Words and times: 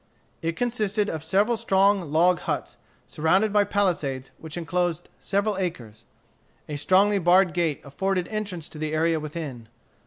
It 0.41 0.55
consisted 0.55 1.11
of 1.11 1.23
several 1.23 1.57
strong 1.57 2.11
log 2.11 2.39
huts, 2.39 2.75
surrounded 3.05 3.53
by 3.53 3.65
palisades 3.65 4.31
which 4.39 4.57
enclosed 4.57 5.09
several 5.19 5.59
acres. 5.59 6.05
A 6.67 6.75
strongly 6.75 7.19
barred 7.19 7.53
gate 7.53 7.81
afforded 7.83 8.27
entrance 8.29 8.67
to 8.69 8.79
the 8.79 8.93
area 8.95 9.19
within. 9.19 9.67